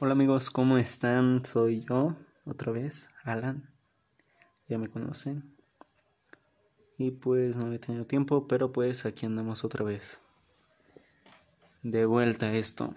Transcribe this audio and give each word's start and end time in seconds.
Hola 0.00 0.12
amigos, 0.12 0.50
¿cómo 0.50 0.78
están? 0.78 1.44
Soy 1.44 1.84
yo, 1.84 2.16
otra 2.44 2.72
vez, 2.72 3.10
Alan. 3.24 3.70
Ya 4.66 4.78
me 4.78 4.88
conocen. 4.88 5.56
Y 6.98 7.12
pues 7.12 7.56
no 7.56 7.72
he 7.72 7.78
tenido 7.78 8.06
tiempo, 8.06 8.48
pero 8.48 8.72
pues 8.72 9.06
aquí 9.06 9.26
andamos 9.26 9.64
otra 9.64 9.84
vez. 9.84 10.22
De 11.82 12.06
vuelta 12.06 12.46
a 12.46 12.54
esto. 12.54 12.94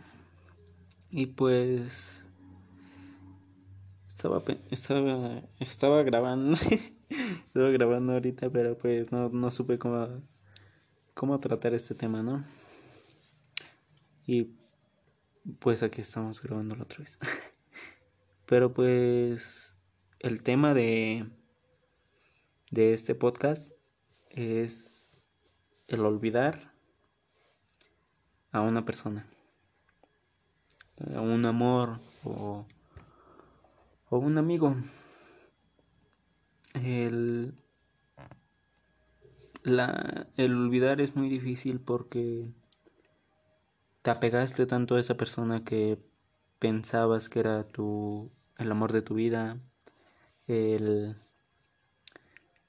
Y 1.12 1.28
pues 1.28 2.26
estaba 4.08 4.42
estaba 4.72 5.42
estaba 5.60 6.04
grabando 6.04 6.58
estaba 7.48 7.70
grabando 7.70 8.14
ahorita, 8.14 8.50
pero 8.50 8.78
pues 8.78 9.12
no, 9.12 9.30
no 9.30 9.52
supe 9.52 9.78
cómo 9.78 10.22
cómo 11.14 11.40
tratar 11.40 11.74
este 11.74 11.94
tema, 11.94 12.24
¿no? 12.24 12.46
Y 14.26 14.56
pues 15.60 15.84
aquí 15.84 16.02
estamos 16.02 16.42
grabando 16.42 16.76
otra 16.82 17.00
vez. 17.00 17.20
Pero 18.46 18.74
pues 18.74 19.76
el 20.20 20.44
tema 20.44 20.74
de 20.74 21.28
de 22.72 22.94
este 22.94 23.16
podcast 23.16 23.72
es 24.30 25.22
el 25.88 26.02
olvidar 26.02 26.74
a 28.52 28.62
una 28.62 28.84
persona, 28.84 29.28
a 31.16 31.22
un 31.22 31.46
amor 31.46 32.00
o, 32.24 32.66
o 34.10 34.18
un 34.18 34.38
amigo. 34.38 34.76
El, 36.74 37.54
la, 39.64 40.28
el 40.36 40.54
olvidar 40.54 41.00
es 41.00 41.16
muy 41.16 41.30
difícil 41.30 41.80
porque 41.80 42.52
te 44.06 44.12
apegaste 44.12 44.68
tanto 44.68 44.96
a 44.96 45.00
esa 45.00 45.18
persona 45.18 45.64
que 45.64 45.98
pensabas 46.60 47.28
que 47.28 47.40
era 47.40 47.68
tu 47.68 48.32
el 48.60 48.72
amor 48.72 48.94
de 48.94 49.02
tu 49.02 49.16
vida, 49.16 49.60
el 50.46 51.18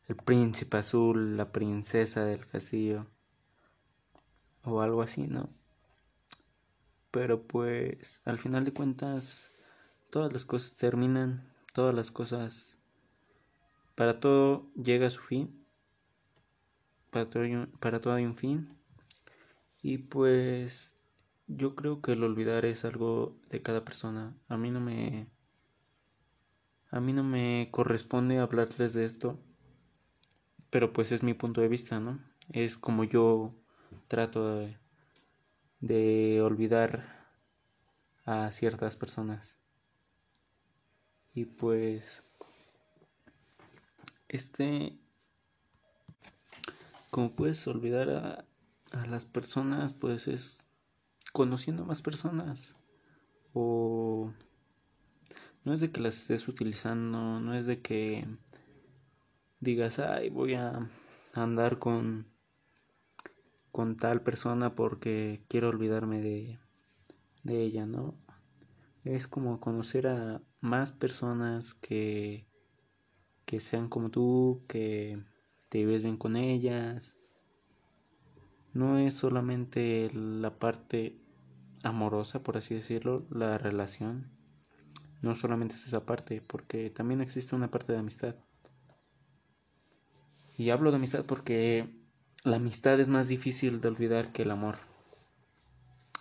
el 0.08 0.16
príncipe 0.16 0.78
azul, 0.78 1.36
la 1.36 1.52
princesa 1.52 2.24
del 2.24 2.46
castillo 2.46 3.06
o 4.64 4.80
algo 4.80 5.02
así, 5.02 5.26
¿no? 5.26 5.50
Pero 7.10 7.46
pues 7.46 8.22
al 8.24 8.38
final 8.38 8.64
de 8.64 8.72
cuentas 8.72 9.52
todas 10.08 10.32
las 10.32 10.46
cosas 10.46 10.76
terminan, 10.76 11.52
todas 11.74 11.94
las 11.94 12.10
cosas 12.10 12.78
para 13.94 14.20
todo 14.20 14.72
llega 14.74 15.08
a 15.08 15.10
su 15.10 15.20
fin. 15.20 15.66
Para 17.10 17.28
todo, 17.28 17.44
para 17.78 18.00
todo 18.00 18.14
hay 18.14 18.24
un 18.24 18.34
fin. 18.34 18.74
Y 19.82 19.98
pues 19.98 20.95
yo 21.48 21.74
creo 21.74 22.02
que 22.02 22.12
el 22.12 22.24
olvidar 22.24 22.64
es 22.64 22.84
algo 22.84 23.36
de 23.50 23.62
cada 23.62 23.84
persona. 23.84 24.34
A 24.48 24.56
mí 24.56 24.70
no 24.70 24.80
me 24.80 25.28
a 26.90 27.00
mí 27.00 27.12
no 27.12 27.24
me 27.24 27.68
corresponde 27.72 28.38
hablarles 28.38 28.94
de 28.94 29.04
esto, 29.04 29.38
pero 30.70 30.92
pues 30.92 31.12
es 31.12 31.22
mi 31.22 31.34
punto 31.34 31.60
de 31.60 31.68
vista, 31.68 32.00
¿no? 32.00 32.20
Es 32.52 32.76
como 32.76 33.04
yo 33.04 33.54
trato 34.08 34.60
de, 35.80 36.40
olvidar 36.42 37.28
a 38.24 38.50
ciertas 38.50 38.96
personas. 38.96 39.58
Y 41.34 41.44
pues 41.44 42.24
este 44.28 44.98
como 47.10 47.34
puedes 47.34 47.66
olvidar 47.66 48.10
a, 48.10 48.44
a 48.98 49.06
las 49.06 49.24
personas, 49.24 49.94
pues 49.94 50.28
es 50.28 50.65
conociendo 51.36 51.84
más 51.84 52.00
personas 52.00 52.76
o 53.52 54.32
no 55.66 55.74
es 55.74 55.82
de 55.82 55.90
que 55.90 56.00
las 56.00 56.16
estés 56.16 56.48
utilizando, 56.48 57.40
no 57.40 57.52
es 57.52 57.66
de 57.66 57.82
que 57.82 58.26
digas, 59.60 59.98
ay, 59.98 60.30
voy 60.30 60.54
a 60.54 60.88
andar 61.34 61.78
con 61.78 62.26
con 63.70 63.98
tal 63.98 64.22
persona 64.22 64.74
porque 64.74 65.44
quiero 65.46 65.68
olvidarme 65.68 66.22
de, 66.22 66.58
de 67.44 67.60
ella, 67.60 67.84
¿no? 67.84 68.14
Es 69.04 69.28
como 69.28 69.60
conocer 69.60 70.06
a 70.06 70.40
más 70.62 70.90
personas 70.90 71.74
que, 71.74 72.46
que 73.44 73.60
sean 73.60 73.90
como 73.90 74.10
tú, 74.10 74.64
que 74.68 75.22
te 75.68 75.84
vives 75.84 76.02
bien 76.02 76.16
con 76.16 76.36
ellas. 76.36 77.18
No 78.72 78.96
es 78.96 79.12
solamente 79.12 80.10
la 80.14 80.58
parte 80.58 81.25
amorosa, 81.82 82.42
por 82.42 82.56
así 82.56 82.74
decirlo, 82.74 83.26
la 83.30 83.58
relación. 83.58 84.30
No 85.22 85.34
solamente 85.34 85.74
es 85.74 85.86
esa 85.86 86.04
parte, 86.04 86.40
porque 86.40 86.90
también 86.90 87.20
existe 87.20 87.56
una 87.56 87.70
parte 87.70 87.92
de 87.92 87.98
amistad. 87.98 88.36
Y 90.58 90.70
hablo 90.70 90.90
de 90.90 90.96
amistad 90.96 91.24
porque 91.26 91.88
la 92.42 92.56
amistad 92.56 92.98
es 93.00 93.08
más 93.08 93.28
difícil 93.28 93.80
de 93.80 93.88
olvidar 93.88 94.32
que 94.32 94.42
el 94.42 94.50
amor. 94.50 94.76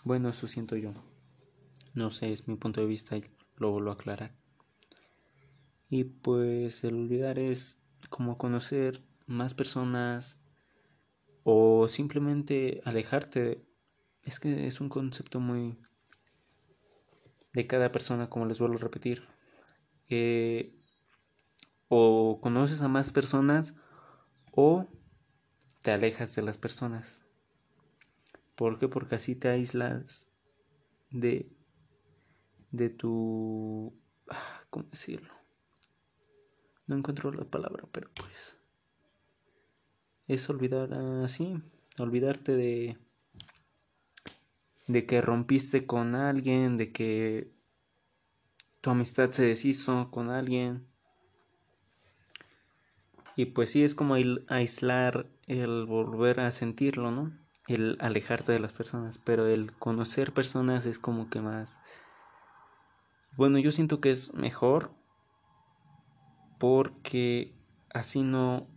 Bueno, 0.03 0.29
eso 0.29 0.47
siento 0.47 0.75
yo. 0.75 0.91
No 1.93 2.11
sé, 2.11 2.31
es 2.31 2.47
mi 2.47 2.55
punto 2.55 2.81
de 2.81 2.87
vista 2.87 3.15
lo 3.57 3.71
vuelvo 3.71 3.91
a 3.91 3.93
aclarar. 3.93 4.35
Y 5.89 6.03
pues 6.03 6.83
el 6.83 6.95
olvidar 6.95 7.39
es 7.39 7.79
como 8.09 8.37
conocer 8.37 9.01
más 9.27 9.53
personas 9.53 10.43
o 11.43 11.87
simplemente 11.87 12.81
alejarte 12.85 13.63
es 14.25 14.39
que 14.39 14.67
es 14.67 14.81
un 14.81 14.89
concepto 14.89 15.39
muy 15.39 15.77
de 17.53 17.67
cada 17.67 17.91
persona, 17.91 18.29
como 18.29 18.45
les 18.45 18.59
vuelvo 18.59 18.75
a 18.75 18.81
repetir. 18.81 19.27
Eh, 20.09 20.75
o 21.87 22.39
conoces 22.41 22.81
a 22.81 22.87
más 22.87 23.13
personas 23.13 23.75
o 24.51 24.87
te 25.81 25.91
alejas 25.91 26.35
de 26.35 26.41
las 26.41 26.57
personas. 26.57 27.23
¿Por 28.55 28.79
qué? 28.79 28.87
Porque 28.87 29.15
así 29.15 29.35
te 29.35 29.49
aíslas 29.49 30.29
de 31.11 31.51
de 32.71 32.89
tu 32.89 33.93
ah, 34.29 34.63
¿cómo 34.69 34.87
decirlo? 34.89 35.33
No 36.87 36.95
encuentro 36.95 37.31
la 37.31 37.45
palabra, 37.45 37.87
pero 37.91 38.09
pues 38.13 38.57
es 40.27 40.49
olvidar 40.49 40.93
así, 40.93 41.61
olvidarte 41.99 42.55
de 42.55 42.97
de 44.87 45.05
que 45.05 45.21
rompiste 45.21 45.85
con 45.85 46.15
alguien, 46.15 46.77
de 46.77 46.91
que 46.91 47.51
tu 48.81 48.91
amistad 48.91 49.31
se 49.31 49.45
deshizo 49.45 50.11
con 50.11 50.29
alguien. 50.29 50.87
Y 53.35 53.45
pues 53.47 53.71
sí, 53.71 53.83
es 53.83 53.95
como 53.95 54.15
aislar 54.47 55.27
el 55.47 55.85
volver 55.85 56.39
a 56.39 56.51
sentirlo, 56.51 57.11
¿no? 57.11 57.37
El 57.67 57.97
alejarte 57.99 58.51
de 58.51 58.59
las 58.59 58.73
personas, 58.73 59.17
pero 59.17 59.47
el 59.47 59.73
conocer 59.73 60.33
personas 60.33 60.85
es 60.85 60.99
como 60.99 61.29
que 61.29 61.41
más... 61.41 61.79
Bueno, 63.35 63.59
yo 63.59 63.71
siento 63.71 63.99
que 63.99 64.11
es 64.11 64.33
mejor 64.33 64.91
porque 66.57 67.53
así 67.93 68.23
no 68.23 68.67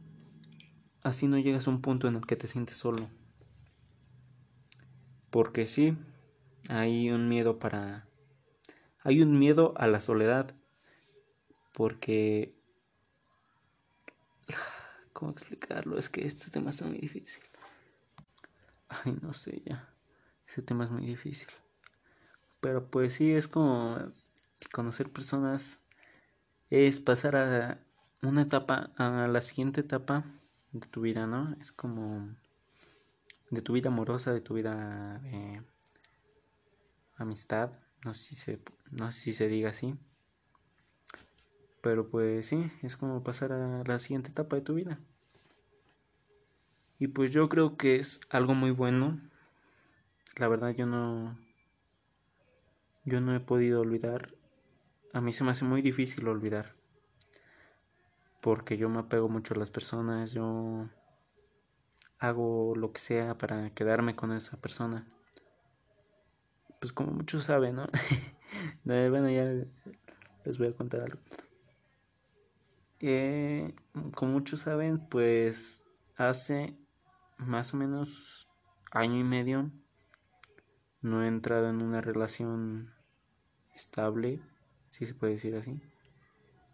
así 1.03 1.29
no 1.29 1.39
llegas 1.39 1.67
a 1.67 1.71
un 1.71 1.81
punto 1.81 2.09
en 2.09 2.17
el 2.17 2.27
que 2.27 2.37
te 2.37 2.47
sientes 2.47 2.77
solo. 2.77 3.09
Porque 5.31 5.66
sí, 5.66 5.97
hay 6.69 7.11
un 7.11 7.28
miedo 7.28 7.59
para... 7.59 8.06
Hay 9.00 9.22
un 9.22 9.39
miedo 9.39 9.75
a 9.77 9.87
la 9.87 10.00
soledad. 10.00 10.55
Porque... 11.72 12.55
¿Cómo 15.12 15.31
explicarlo? 15.33 15.99
Es 15.99 16.09
que 16.09 16.27
este 16.27 16.50
tema 16.50 16.71
está 16.71 16.87
muy 16.87 16.99
difícil. 16.99 17.43
Ay, 18.88 19.17
no 19.21 19.33
sé 19.33 19.62
ya. 19.65 19.93
Ese 20.47 20.62
tema 20.62 20.84
es 20.84 20.91
muy 20.91 21.05
difícil. 21.05 21.49
Pero 22.61 22.91
pues 22.91 23.15
sí, 23.15 23.33
es 23.33 23.49
como 23.49 23.99
conocer 24.73 25.11
personas. 25.11 25.85
Es 26.70 27.00
pasar 27.00 27.37
a 27.37 27.81
una 28.23 28.43
etapa, 28.43 28.91
a 28.97 29.29
la 29.29 29.41
siguiente 29.41 29.81
etapa 29.82 30.25
de 30.73 30.87
tu 30.87 31.03
vida, 31.03 31.26
¿no? 31.26 31.56
Es 31.61 31.73
como 31.73 32.35
de 33.50 33.62
tu 33.62 33.73
vida 33.73 33.89
amorosa, 33.89 34.33
de 34.33 34.41
tu 34.41 34.55
vida 34.55 35.21
eh, 35.25 35.62
amistad, 37.17 37.73
no 38.05 38.15
sé 38.15 38.23
si 38.23 38.35
se, 38.37 38.61
no 38.91 39.11
sé 39.12 39.21
si 39.21 39.33
se 39.33 39.49
diga 39.49 39.71
así. 39.71 39.97
Pero 41.81 42.09
pues 42.09 42.47
sí, 42.47 42.71
es 42.83 42.97
como 42.97 43.23
pasar 43.23 43.53
a 43.53 43.85
la 43.85 43.99
siguiente 43.99 44.31
etapa 44.31 44.56
de 44.56 44.62
tu 44.62 44.75
vida. 44.75 44.99
Y 46.99 47.09
pues 47.09 47.33
yo 47.33 47.49
creo 47.49 47.77
que 47.77 47.97
es 47.97 48.21
algo 48.31 48.55
muy 48.55 48.73
bueno. 48.73 49.21
La 50.37 50.49
verdad 50.49 50.71
yo 50.71 50.87
no 50.87 51.39
yo 53.05 53.21
no 53.21 53.35
he 53.35 53.41
podido 53.41 53.81
olvidar. 53.81 54.35
A 55.12 55.21
mí 55.21 55.33
se 55.33 55.44
me 55.44 55.53
hace 55.53 55.65
muy 55.65 55.81
difícil 55.81 56.29
olvidar. 56.29 56.75
Porque 58.41 58.77
yo 58.77 58.89
me 58.89 58.99
apego 58.99 59.29
mucho 59.29 59.55
a 59.55 59.59
las 59.59 59.71
personas, 59.71 60.33
yo 60.33 60.89
hago 62.19 62.75
lo 62.76 62.93
que 62.93 63.00
sea 63.00 63.38
para 63.38 63.70
quedarme 63.70 64.17
con 64.17 64.32
esa 64.32 64.56
persona. 64.56 65.06
Pues 66.81 66.93
como 66.93 67.12
muchos 67.12 67.44
saben, 67.44 67.76
¿no? 67.76 67.87
bueno, 68.85 69.31
ya 69.31 69.44
les 70.44 70.59
voy 70.59 70.69
a 70.69 70.73
contar 70.73 71.03
algo. 71.03 71.19
Eh, 73.00 73.75
como 74.15 74.32
muchos 74.32 74.61
saben, 74.61 74.99
pues 75.09 75.85
hace 76.17 76.76
más 77.37 77.75
o 77.75 77.76
menos 77.76 78.49
año 78.91 79.17
y 79.19 79.25
medio 79.25 79.70
no 81.00 81.23
he 81.23 81.29
entrado 81.29 81.69
en 81.69 81.81
una 81.81 82.00
relación 82.00 82.93
estable, 83.75 84.43
si 84.88 85.06
se 85.06 85.15
puede 85.15 85.35
decir 85.35 85.55
así. 85.55 85.81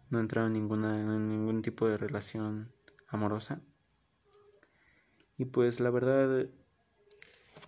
No 0.09 0.17
he 0.17 0.21
entrado 0.21 0.47
en 0.47 0.53
ninguna 0.53 0.99
en 0.99 1.29
ningún 1.29 1.61
tipo 1.61 1.87
de 1.87 1.97
relación 1.97 2.71
amorosa. 3.07 3.61
Y 5.37 5.45
pues 5.45 5.79
la 5.79 5.89
verdad 5.89 6.47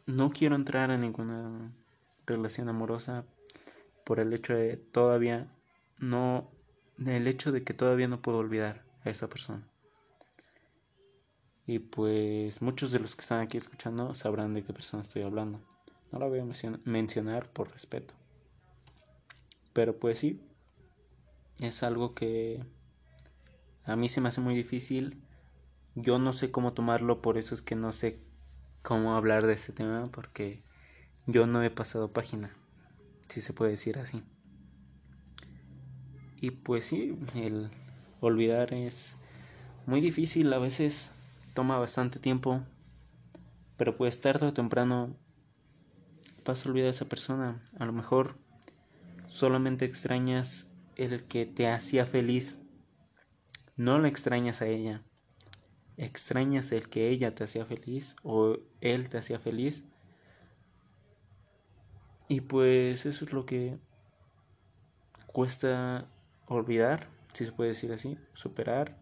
no 0.06 0.32
quiero 0.32 0.56
entrar 0.56 0.90
en 0.92 1.02
ninguna 1.02 1.72
relación 2.26 2.70
amorosa 2.70 3.26
por 4.06 4.20
el 4.20 4.34
hecho 4.34 4.54
de 4.54 4.78
todavía 4.78 5.48
no 6.00 6.50
el 7.06 7.28
hecho 7.28 7.52
de 7.52 7.64
que 7.64 7.74
todavía 7.74 8.08
no 8.08 8.22
puedo 8.22 8.38
olvidar 8.40 8.84
a 9.04 9.10
esa 9.10 9.30
persona. 9.30 9.68
Y 11.66 11.80
pues 11.80 12.62
muchos 12.62 12.92
de 12.92 13.00
los 13.00 13.16
que 13.16 13.22
están 13.22 13.42
aquí 13.42 13.58
escuchando 13.58 14.14
sabrán 14.14 14.54
de 14.54 14.64
qué 14.64 14.74
persona 14.74 15.04
estoy 15.04 15.24
hablando. 15.24 15.60
No 16.12 16.20
la 16.20 16.28
voy 16.28 16.40
a 16.40 16.46
mencionar 16.86 17.50
por 17.50 17.72
respeto. 17.72 18.14
Pero 19.74 20.00
pues 20.00 20.20
sí, 20.20 20.42
es 21.60 21.84
algo 21.84 22.16
que 22.16 22.64
a 23.84 23.96
mí 23.96 24.08
se 24.08 24.22
me 24.22 24.30
hace 24.30 24.42
muy 24.42 24.56
difícil. 24.56 25.22
Yo 26.00 26.20
no 26.20 26.32
sé 26.32 26.52
cómo 26.52 26.74
tomarlo, 26.74 27.24
por 27.24 27.40
eso 27.40 27.56
es 27.56 27.64
que 27.64 27.74
no 27.74 27.92
sé 27.92 28.22
cómo 28.84 29.16
hablar 29.16 29.48
de 29.48 29.54
este 29.54 29.74
tema, 29.74 30.12
porque 30.12 30.62
yo 31.26 31.48
no 31.48 31.64
he 31.64 31.72
pasado 31.72 32.14
página, 32.14 32.56
si 33.28 33.42
se 33.42 33.52
puede 33.52 33.72
decir 33.72 33.98
así. 33.98 34.22
Y 36.40 36.52
pues 36.52 36.86
sí, 36.86 37.18
el 37.34 37.72
olvidar 38.22 38.76
es 38.76 39.18
muy 39.88 40.00
difícil, 40.00 40.54
a 40.54 40.60
veces 40.60 41.16
toma 41.56 41.80
bastante 41.80 42.20
tiempo, 42.20 42.62
pero 43.76 43.98
pues 43.98 44.22
tarde 44.22 44.46
o 44.46 44.54
temprano 44.54 45.18
vas 46.46 46.64
a 46.64 46.70
olvidar 46.70 46.90
a 46.90 46.92
esa 46.92 47.06
persona. 47.06 47.64
A 47.80 47.88
lo 47.88 47.92
mejor 47.92 48.38
solamente 49.26 49.86
extrañas 49.86 50.72
el 50.96 51.24
que 51.24 51.48
te 51.48 51.68
hacía 51.68 52.06
feliz. 52.06 52.62
No 53.76 53.98
la 53.98 54.10
extrañas 54.10 54.62
a 54.62 54.68
ella. 54.68 55.07
Extrañas 55.98 56.72
el 56.72 56.90
que 56.90 57.10
ella 57.10 57.34
te 57.34 57.44
hacía 57.44 57.66
feliz 57.66 58.16
o 58.24 58.58
él 58.82 59.10
te 59.10 59.18
hacía 59.18 59.40
feliz. 59.40 59.84
Y 62.30 62.42
pues 62.42 63.06
eso 63.06 63.26
es 63.26 63.34
lo 63.34 63.46
que 63.46 63.80
cuesta 65.28 66.08
olvidar, 66.48 67.10
si 67.34 67.46
se 67.46 67.52
puede 67.52 67.70
decir 67.70 67.92
así, 67.94 68.18
superar, 68.34 68.98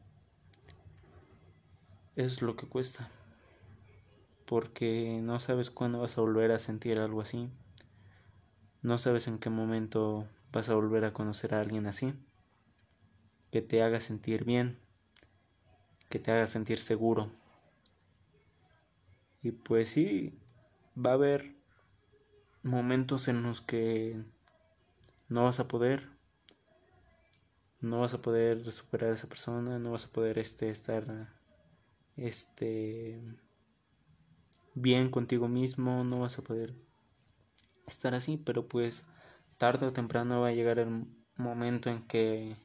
es 2.15 2.41
lo 2.41 2.55
que 2.55 2.67
cuesta. 2.67 3.09
Porque 4.45 5.19
no 5.21 5.39
sabes 5.39 5.71
cuándo 5.71 5.99
vas 5.99 6.17
a 6.17 6.21
volver 6.21 6.51
a 6.51 6.59
sentir 6.59 6.99
algo 6.99 7.21
así. 7.21 7.49
No 8.81 8.97
sabes 8.97 9.27
en 9.27 9.39
qué 9.39 9.49
momento 9.49 10.27
vas 10.51 10.69
a 10.69 10.75
volver 10.75 11.05
a 11.05 11.13
conocer 11.13 11.55
a 11.55 11.61
alguien 11.61 11.87
así. 11.87 12.13
Que 13.51 13.61
te 13.61 13.81
haga 13.81 13.99
sentir 13.99 14.45
bien. 14.45 14.77
Que 16.09 16.19
te 16.19 16.31
haga 16.31 16.47
sentir 16.47 16.77
seguro. 16.77 17.31
Y 19.41 19.51
pues 19.51 19.89
sí, 19.89 20.39
va 20.97 21.11
a 21.11 21.13
haber 21.13 21.55
momentos 22.63 23.27
en 23.27 23.43
los 23.43 23.61
que 23.61 24.23
no 25.29 25.43
vas 25.43 25.59
a 25.59 25.67
poder 25.67 26.15
no 27.85 27.99
vas 27.99 28.13
a 28.13 28.21
poder 28.21 28.69
superar 28.71 29.11
a 29.11 29.13
esa 29.13 29.27
persona, 29.27 29.79
no 29.79 29.91
vas 29.91 30.05
a 30.05 30.09
poder 30.09 30.39
este, 30.39 30.69
estar 30.69 31.29
este, 32.17 33.21
bien 34.73 35.09
contigo 35.11 35.47
mismo, 35.47 36.03
no 36.03 36.21
vas 36.21 36.39
a 36.39 36.43
poder 36.43 36.73
estar 37.85 38.15
así, 38.15 38.37
pero 38.37 38.67
pues 38.67 39.05
tarde 39.57 39.85
o 39.85 39.93
temprano 39.93 40.41
va 40.41 40.47
a 40.47 40.53
llegar 40.53 40.79
el 40.79 41.05
momento 41.35 41.89
en 41.89 42.01
que 42.07 42.57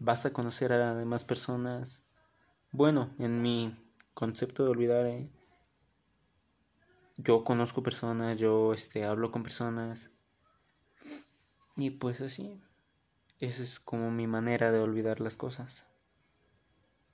vas 0.00 0.26
a 0.26 0.32
conocer 0.32 0.72
a 0.72 0.94
demás 0.94 1.24
personas. 1.24 2.07
Bueno, 2.70 3.14
en 3.18 3.42
mi 3.42 3.76
concepto 4.14 4.64
de 4.64 4.70
olvidar, 4.70 5.06
eh, 5.06 5.30
yo 7.16 7.44
conozco 7.44 7.82
personas, 7.82 8.38
yo 8.38 8.72
este, 8.72 9.04
hablo 9.04 9.30
con 9.30 9.42
personas 9.42 10.10
y 11.76 11.90
pues 11.90 12.20
así 12.20 12.60
esa 13.40 13.62
es 13.62 13.78
como 13.78 14.10
mi 14.10 14.26
manera 14.26 14.72
de 14.72 14.80
olvidar 14.80 15.20
las 15.20 15.36
cosas. 15.36 15.86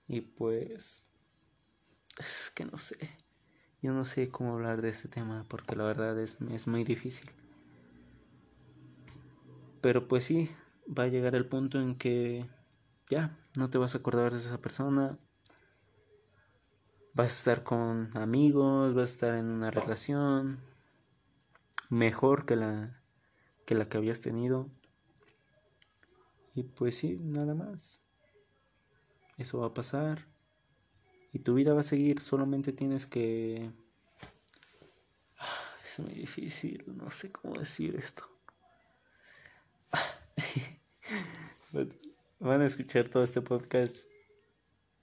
Y 0.08 0.22
pues... 0.22 1.10
Es 2.18 2.50
que 2.54 2.64
no 2.64 2.78
sé. 2.78 2.96
Yo 3.82 3.92
no 3.92 4.04
sé 4.04 4.30
cómo 4.30 4.54
hablar 4.54 4.80
de 4.80 4.88
este 4.88 5.08
tema 5.08 5.44
porque 5.48 5.76
la 5.76 5.84
verdad 5.84 6.18
es, 6.18 6.38
es 6.52 6.66
muy 6.66 6.84
difícil. 6.84 7.30
Pero 9.82 10.08
pues 10.08 10.24
sí, 10.24 10.50
va 10.86 11.04
a 11.04 11.08
llegar 11.08 11.34
el 11.34 11.46
punto 11.46 11.78
en 11.78 11.96
que 11.96 12.48
ya, 13.10 13.36
no 13.56 13.68
te 13.68 13.76
vas 13.76 13.94
a 13.94 13.98
acordar 13.98 14.32
de 14.32 14.38
esa 14.38 14.58
persona. 14.58 15.18
Vas 17.14 17.30
a 17.30 17.38
estar 17.38 17.62
con 17.62 18.10
amigos, 18.16 18.94
vas 18.94 19.10
a 19.10 19.12
estar 19.12 19.34
en 19.36 19.46
una 19.46 19.70
relación 19.70 20.58
mejor 21.88 22.44
que 22.44 22.56
la 22.56 23.00
que 23.64 23.76
la 23.76 23.88
que 23.88 23.98
habías 23.98 24.20
tenido. 24.20 24.68
Y 26.54 26.64
pues 26.64 26.98
sí, 26.98 27.18
nada 27.20 27.54
más. 27.54 28.00
Eso 29.38 29.60
va 29.60 29.66
a 29.66 29.74
pasar. 29.74 30.26
Y 31.32 31.38
tu 31.40 31.54
vida 31.54 31.72
va 31.72 31.80
a 31.80 31.84
seguir, 31.84 32.20
solamente 32.20 32.72
tienes 32.72 33.06
que... 33.06 33.70
Es 35.84 36.00
muy 36.00 36.14
difícil, 36.14 36.84
no 36.96 37.10
sé 37.10 37.30
cómo 37.30 37.54
decir 37.54 37.94
esto. 37.96 38.28
Van 42.40 42.60
a 42.60 42.66
escuchar 42.66 43.08
todo 43.08 43.22
este 43.22 43.40
podcast 43.40 44.10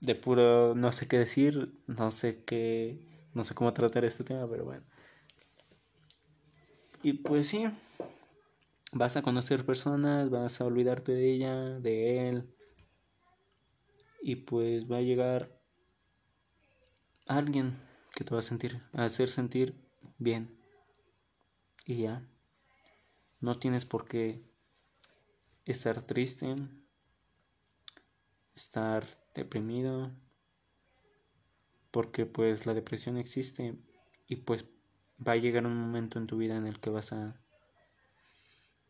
de 0.02 0.16
puro 0.16 0.74
no 0.74 0.90
sé 0.92 1.06
qué 1.06 1.16
decir, 1.16 1.72
no 1.86 2.10
sé 2.10 2.42
qué, 2.44 3.00
no 3.34 3.44
sé 3.44 3.54
cómo 3.54 3.72
tratar 3.72 4.04
este 4.04 4.24
tema, 4.24 4.48
pero 4.50 4.64
bueno. 4.64 4.82
Y 7.04 7.14
pues 7.14 7.48
sí, 7.48 7.66
vas 8.92 9.16
a 9.16 9.22
conocer 9.22 9.64
personas, 9.64 10.28
vas 10.28 10.60
a 10.60 10.64
olvidarte 10.64 11.12
de 11.12 11.32
ella, 11.32 11.54
de 11.78 12.28
él. 12.28 12.54
Y 14.22 14.36
pues 14.36 14.90
va 14.90 14.98
a 14.98 15.02
llegar 15.02 15.60
alguien 17.26 17.74
que 18.14 18.24
te 18.24 18.34
va 18.34 18.40
a 18.40 18.42
sentir, 18.42 18.80
a 18.92 19.04
hacer 19.04 19.28
sentir 19.28 19.74
bien. 20.18 20.56
Y 21.86 22.02
ya. 22.02 22.28
No 23.40 23.58
tienes 23.58 23.84
por 23.84 24.04
qué 24.04 24.42
estar 25.64 26.02
triste, 26.02 26.56
estar 28.54 29.04
deprimido, 29.34 30.10
porque 31.90 32.26
pues 32.26 32.66
la 32.66 32.74
depresión 32.74 33.16
existe 33.16 33.76
y 34.26 34.36
pues 34.36 34.64
va 35.26 35.32
a 35.32 35.36
llegar 35.36 35.66
un 35.66 35.76
momento 35.76 36.18
en 36.18 36.26
tu 36.26 36.36
vida 36.36 36.56
en 36.56 36.66
el 36.66 36.80
que 36.80 36.90
vas 36.90 37.12
a 37.12 37.40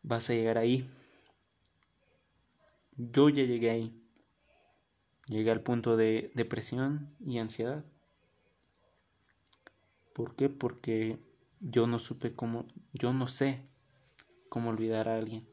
vas 0.01 0.29
a 0.29 0.33
llegar 0.33 0.57
ahí. 0.57 0.89
Yo 2.95 3.29
ya 3.29 3.43
llegué 3.43 3.71
ahí. 3.71 3.99
Llegué 5.27 5.51
al 5.51 5.61
punto 5.61 5.95
de 5.95 6.31
depresión 6.35 7.15
y 7.25 7.39
ansiedad. 7.39 7.85
¿Por 10.13 10.35
qué? 10.35 10.49
Porque 10.49 11.17
yo 11.59 11.87
no 11.87 11.97
supe 11.97 12.33
cómo, 12.33 12.67
yo 12.91 13.13
no 13.13 13.27
sé 13.27 13.65
cómo 14.49 14.69
olvidar 14.69 15.07
a 15.07 15.15
alguien. 15.15 15.47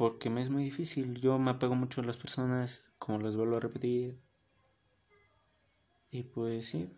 Porque 0.00 0.30
me 0.30 0.40
es 0.40 0.48
muy 0.48 0.64
difícil. 0.64 1.20
Yo 1.20 1.38
me 1.38 1.50
apego 1.50 1.74
mucho 1.74 2.00
a 2.00 2.04
las 2.04 2.16
personas, 2.16 2.90
como 2.96 3.18
les 3.18 3.36
vuelvo 3.36 3.58
a 3.58 3.60
repetir. 3.60 4.18
Y 6.10 6.22
pues 6.22 6.68
sí, 6.68 6.90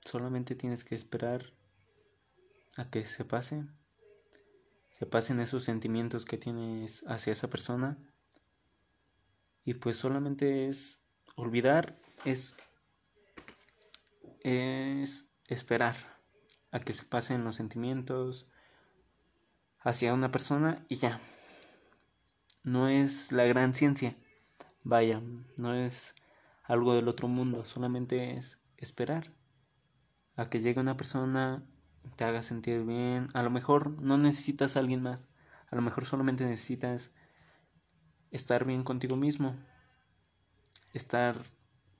solamente 0.00 0.54
tienes 0.54 0.82
que 0.82 0.94
esperar 0.94 1.52
a 2.76 2.88
que 2.88 3.04
se 3.04 3.26
pase, 3.26 3.66
se 4.88 5.04
pasen 5.04 5.40
esos 5.40 5.64
sentimientos 5.64 6.24
que 6.24 6.38
tienes 6.38 7.04
hacia 7.06 7.34
esa 7.34 7.50
persona 7.50 7.98
y 9.62 9.74
pues 9.74 9.98
solamente 9.98 10.68
es 10.68 11.02
olvidar, 11.34 12.00
es, 12.24 12.56
es 14.40 15.34
esperar 15.48 15.96
a 16.70 16.80
que 16.80 16.94
se 16.94 17.04
pasen 17.04 17.44
los 17.44 17.56
sentimientos 17.56 18.48
hacia 19.80 20.14
una 20.14 20.30
persona 20.30 20.86
y 20.88 20.96
ya. 20.96 21.20
No 22.64 22.88
es 22.88 23.32
la 23.32 23.44
gran 23.44 23.74
ciencia, 23.74 24.16
vaya, 24.84 25.22
no 25.56 25.74
es 25.74 26.14
algo 26.64 26.94
del 26.94 27.08
otro 27.08 27.28
mundo, 27.28 27.64
solamente 27.64 28.36
es 28.36 28.60
esperar 28.76 29.32
a 30.36 30.48
que 30.48 30.60
llegue 30.60 30.80
una 30.80 30.96
persona 30.96 31.64
te 32.16 32.24
haga 32.24 32.42
sentir 32.42 32.84
bien. 32.84 33.28
A 33.34 33.42
lo 33.42 33.50
mejor 33.50 34.00
no 34.02 34.18
necesitas 34.18 34.76
a 34.76 34.80
alguien 34.80 35.02
más. 35.02 35.28
A 35.70 35.76
lo 35.76 35.82
mejor 35.82 36.04
solamente 36.04 36.44
necesitas 36.44 37.12
estar 38.30 38.64
bien 38.64 38.84
contigo 38.84 39.16
mismo. 39.16 39.56
Estar 40.92 41.36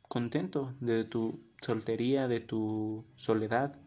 contento 0.02 0.75
de 0.81 1.04
tu 1.04 1.42
soltería, 1.61 2.28
de 2.28 2.40
tu 2.40 3.07
soledad. 3.16 3.78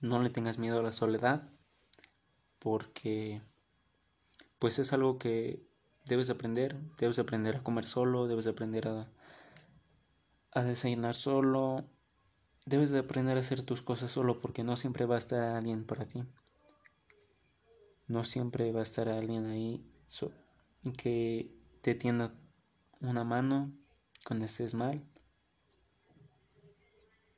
No 0.00 0.20
le 0.22 0.30
tengas 0.30 0.58
miedo 0.58 0.78
a 0.78 0.82
la 0.82 0.92
soledad 0.92 1.48
porque 2.58 3.42
pues 4.60 4.78
es 4.78 4.92
algo 4.92 5.18
que 5.18 5.66
debes 6.04 6.30
aprender, 6.30 6.76
debes 6.98 7.18
aprender 7.18 7.56
a 7.56 7.62
comer 7.64 7.86
solo, 7.86 8.28
debes 8.28 8.46
aprender 8.46 8.86
a, 8.86 9.10
a 10.52 10.62
desayunar 10.62 11.14
solo, 11.14 11.84
debes 12.66 12.90
de 12.90 13.00
aprender 13.00 13.36
a 13.36 13.40
hacer 13.40 13.62
tus 13.62 13.82
cosas 13.82 14.12
solo 14.12 14.40
porque 14.40 14.62
no 14.62 14.76
siempre 14.76 15.06
va 15.06 15.16
a 15.16 15.18
estar 15.18 15.56
alguien 15.56 15.84
para 15.84 16.06
ti. 16.06 16.24
No 18.06 18.22
siempre 18.22 18.70
va 18.72 18.80
a 18.80 18.84
estar 18.84 19.08
alguien 19.08 19.46
ahí 19.46 19.84
que 20.96 21.54
te 21.80 21.94
tienda 21.94 22.34
una 23.00 23.24
mano 23.24 23.72
cuando 24.26 24.44
estés 24.44 24.74
mal. 24.74 25.02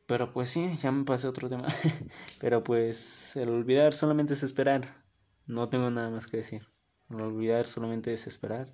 Pero 0.07 0.33
pues 0.33 0.51
sí, 0.51 0.75
ya 0.77 0.91
me 0.91 1.05
pasé 1.05 1.29
otro 1.29 1.49
tema. 1.49 1.69
Pero 2.41 2.65
pues 2.65 3.37
el 3.37 3.49
olvidar 3.49 3.93
solamente 3.93 4.35
es 4.35 4.43
esperar. 4.43 5.03
No 5.47 5.69
tengo 5.69 5.91
nada 5.91 6.11
más 6.11 6.27
que 6.27 6.39
decir. 6.39 6.72
El 7.13 7.21
olvidar 7.21 7.67
solamente 7.67 8.11
es 8.13 8.27
esperar. 8.27 8.73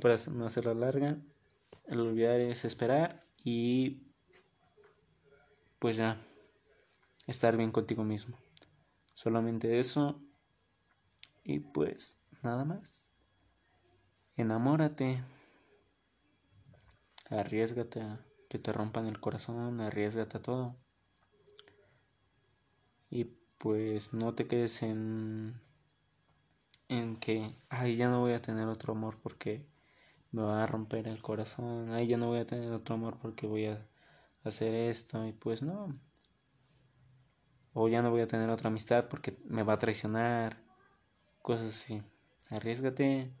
Para 0.00 0.16
no 0.32 0.46
hacerla 0.46 0.72
larga, 0.72 1.18
el 1.86 2.00
olvidar 2.00 2.40
es 2.40 2.64
esperar 2.64 3.26
y 3.44 4.02
pues 5.78 5.96
ya 5.96 6.24
estar 7.26 7.58
bien 7.58 7.70
contigo 7.70 8.02
mismo. 8.02 8.38
Solamente 9.12 9.78
eso 9.78 10.22
y 11.44 11.58
pues 11.58 12.22
nada 12.42 12.64
más. 12.64 13.10
Enamórate. 14.36 15.22
Arriesgate 17.28 18.00
a 18.00 18.24
que 18.48 18.58
te 18.58 18.72
rompan 18.72 19.06
el 19.06 19.20
corazón, 19.20 19.82
arriesgate 19.82 20.38
a 20.38 20.42
todo. 20.42 20.76
Y 23.10 23.24
pues 23.58 24.14
no 24.14 24.34
te 24.34 24.46
quedes 24.46 24.82
en 24.82 25.60
en 26.90 27.16
que 27.16 27.54
ay 27.68 27.96
ya 27.96 28.08
no 28.10 28.18
voy 28.20 28.32
a 28.32 28.42
tener 28.42 28.66
otro 28.66 28.92
amor 28.94 29.16
porque 29.22 29.64
me 30.32 30.42
va 30.42 30.62
a 30.62 30.66
romper 30.66 31.06
el 31.06 31.22
corazón, 31.22 31.92
ay 31.92 32.08
ya 32.08 32.16
no 32.16 32.26
voy 32.26 32.40
a 32.40 32.46
tener 32.46 32.72
otro 32.72 32.96
amor 32.96 33.16
porque 33.22 33.46
voy 33.46 33.66
a 33.66 33.86
hacer 34.42 34.74
esto 34.74 35.24
y 35.26 35.32
pues 35.32 35.62
no. 35.62 35.88
O 37.72 37.88
ya 37.88 38.02
no 38.02 38.10
voy 38.10 38.22
a 38.22 38.26
tener 38.26 38.50
otra 38.50 38.68
amistad 38.68 39.08
porque 39.08 39.38
me 39.44 39.62
va 39.62 39.74
a 39.74 39.78
traicionar, 39.78 40.60
cosas 41.42 41.68
así. 41.68 42.02
Arriesgate, 42.50 43.32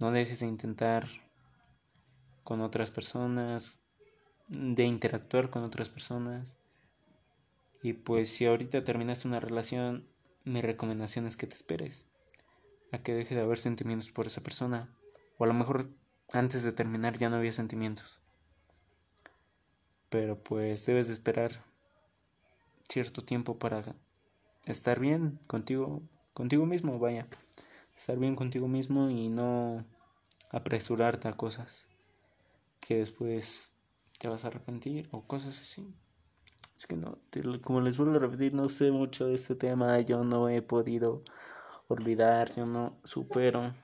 no 0.00 0.10
dejes 0.10 0.40
de 0.40 0.46
intentar 0.46 1.06
con 2.42 2.60
otras 2.60 2.90
personas, 2.90 3.78
de 4.48 4.84
interactuar 4.84 5.50
con 5.50 5.62
otras 5.62 5.88
personas. 5.90 6.56
Y 7.82 7.92
pues 7.92 8.30
si 8.30 8.46
ahorita 8.46 8.82
terminaste 8.82 9.28
una 9.28 9.38
relación, 9.38 10.08
mi 10.44 10.60
recomendación 10.60 11.26
es 11.26 11.36
que 11.36 11.46
te 11.46 11.54
esperes 11.54 12.06
a 12.92 12.98
que 12.98 13.14
deje 13.14 13.34
de 13.34 13.42
haber 13.42 13.58
sentimientos 13.58 14.10
por 14.10 14.26
esa 14.26 14.42
persona. 14.42 14.88
O 15.38 15.44
a 15.44 15.46
lo 15.46 15.54
mejor 15.54 15.88
antes 16.32 16.62
de 16.62 16.72
terminar 16.72 17.18
ya 17.18 17.30
no 17.30 17.36
había 17.36 17.52
sentimientos. 17.52 18.20
Pero 20.08 20.42
pues 20.42 20.86
debes 20.86 21.08
de 21.08 21.12
esperar 21.12 21.64
cierto 22.88 23.24
tiempo 23.24 23.58
para 23.58 23.96
estar 24.64 25.00
bien 25.00 25.38
contigo, 25.46 26.02
contigo 26.32 26.66
mismo, 26.66 26.98
vaya. 26.98 27.26
Estar 27.96 28.18
bien 28.18 28.36
contigo 28.36 28.68
mismo 28.68 29.10
y 29.10 29.28
no 29.28 29.84
apresurarte 30.50 31.28
a 31.28 31.32
cosas 31.32 31.86
que 32.80 32.98
después 32.98 33.74
te 34.18 34.28
vas 34.28 34.44
a 34.44 34.48
arrepentir 34.48 35.08
o 35.12 35.26
cosas 35.26 35.60
así. 35.60 35.94
Es 36.76 36.86
que 36.86 36.96
no, 36.96 37.18
como 37.62 37.80
les 37.80 37.96
vuelvo 37.96 38.16
a 38.16 38.18
repetir, 38.18 38.52
no 38.52 38.68
sé 38.68 38.90
mucho 38.90 39.26
de 39.26 39.34
este 39.34 39.54
tema, 39.54 39.98
yo 40.00 40.24
no 40.24 40.48
he 40.50 40.60
podido 40.60 41.22
olvidar, 41.88 42.54
yo 42.54 42.66
no 42.66 42.98
supero. 43.04 43.74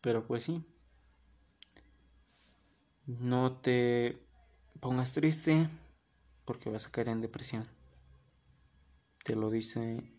Pero 0.00 0.26
pues 0.26 0.44
sí. 0.44 0.64
No 3.06 3.56
te 3.56 4.18
pongas 4.80 5.14
triste 5.14 5.68
porque 6.44 6.70
vas 6.70 6.86
a 6.86 6.90
caer 6.90 7.08
en 7.08 7.20
depresión. 7.20 7.66
Te 9.24 9.34
lo 9.34 9.50
dice 9.50 10.12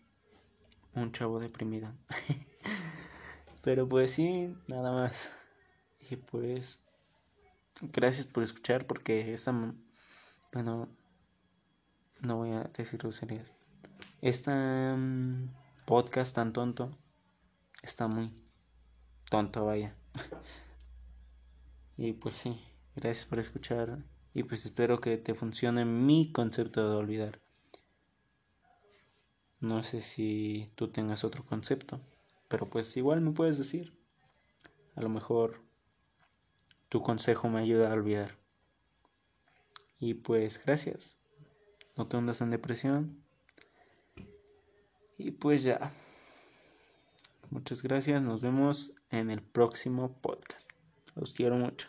un 0.94 1.12
chavo 1.12 1.38
deprimido. 1.40 1.92
Pero 3.62 3.88
pues 3.88 4.12
sí, 4.12 4.54
nada 4.68 4.92
más. 4.92 5.34
Y 6.10 6.16
pues 6.16 6.80
gracias 7.80 8.26
por 8.26 8.42
escuchar 8.42 8.86
porque 8.86 9.32
esta 9.32 9.52
bueno 10.52 10.88
no 12.22 12.36
voy 12.36 12.50
a 12.52 12.64
decir 12.64 12.98
groserías. 12.98 13.52
Esta 14.20 14.94
mm, 14.96 15.48
podcast 15.90 16.36
tan 16.36 16.52
tonto 16.52 16.96
está 17.82 18.06
muy 18.06 18.32
tonto, 19.28 19.66
vaya. 19.66 19.96
y 21.96 22.12
pues 22.12 22.36
sí, 22.36 22.62
gracias 22.94 23.26
por 23.26 23.40
escuchar 23.40 23.98
y 24.32 24.44
pues 24.44 24.64
espero 24.64 25.00
que 25.00 25.16
te 25.16 25.34
funcione 25.34 25.84
mi 25.84 26.30
concepto 26.30 26.88
de 26.88 26.96
olvidar. 26.96 27.40
No 29.58 29.82
sé 29.82 30.00
si 30.00 30.70
tú 30.76 30.92
tengas 30.92 31.24
otro 31.24 31.44
concepto, 31.44 32.00
pero 32.46 32.70
pues 32.70 32.96
igual 32.96 33.20
me 33.20 33.32
puedes 33.32 33.58
decir. 33.58 33.92
A 34.94 35.00
lo 35.00 35.08
mejor 35.08 35.60
tu 36.88 37.02
consejo 37.02 37.48
me 37.48 37.58
ayuda 37.58 37.90
a 37.90 37.94
olvidar. 37.94 38.38
Y 39.98 40.14
pues 40.14 40.64
gracias. 40.64 41.18
No 41.96 42.06
te 42.06 42.16
hundas 42.16 42.42
en 42.42 42.50
depresión. 42.50 43.24
Y 45.22 45.32
pues 45.32 45.62
ya. 45.62 45.92
Muchas 47.50 47.82
gracias. 47.82 48.22
Nos 48.22 48.40
vemos 48.40 48.94
en 49.10 49.30
el 49.30 49.42
próximo 49.42 50.16
podcast. 50.22 50.70
Los 51.14 51.32
quiero 51.32 51.56
mucho. 51.56 51.88